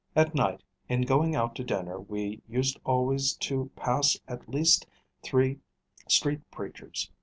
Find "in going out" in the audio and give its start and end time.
0.89-1.53